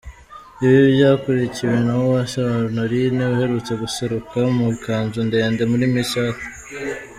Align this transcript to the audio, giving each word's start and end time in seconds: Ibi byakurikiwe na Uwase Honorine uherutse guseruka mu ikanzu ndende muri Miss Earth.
Ibi 0.63 0.79
byakurikiwe 0.95 1.75
na 1.85 1.93
Uwase 2.03 2.39
Honorine 2.53 3.21
uherutse 3.33 3.71
guseruka 3.81 4.37
mu 4.55 4.63
ikanzu 4.75 5.19
ndende 5.27 5.61
muri 5.71 5.85
Miss 5.93 6.11
Earth. 6.23 6.45